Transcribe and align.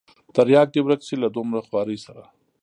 ترياک 0.35 0.67
دې 0.73 0.81
ورک 0.83 1.01
سي 1.07 1.15
له 1.23 1.27
دومره 1.35 1.59
خوارۍ 1.67 1.97
سره. 2.05 2.23